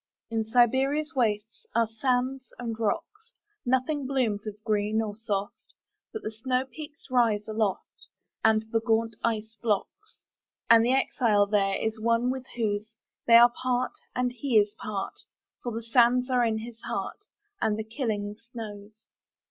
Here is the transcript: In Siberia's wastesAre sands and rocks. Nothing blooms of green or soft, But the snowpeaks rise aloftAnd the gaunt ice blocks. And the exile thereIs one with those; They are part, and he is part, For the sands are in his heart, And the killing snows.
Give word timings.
In 0.31 0.45
Siberia's 0.49 1.13
wastesAre 1.15 1.87
sands 1.99 2.45
and 2.57 2.75
rocks. 2.79 3.33
Nothing 3.67 4.07
blooms 4.07 4.47
of 4.47 4.55
green 4.63 4.99
or 4.99 5.15
soft, 5.15 5.53
But 6.11 6.23
the 6.23 6.29
snowpeaks 6.31 7.11
rise 7.11 7.45
aloftAnd 7.45 8.71
the 8.71 8.81
gaunt 8.83 9.15
ice 9.23 9.57
blocks. 9.61 10.17
And 10.71 10.83
the 10.83 10.93
exile 10.93 11.45
thereIs 11.45 11.99
one 11.99 12.31
with 12.31 12.47
those; 12.57 12.95
They 13.27 13.35
are 13.35 13.51
part, 13.61 13.93
and 14.15 14.31
he 14.31 14.57
is 14.57 14.73
part, 14.73 15.19
For 15.61 15.71
the 15.71 15.83
sands 15.83 16.31
are 16.31 16.43
in 16.43 16.57
his 16.57 16.81
heart, 16.81 17.19
And 17.61 17.77
the 17.77 17.83
killing 17.83 18.33
snows. 18.51 19.07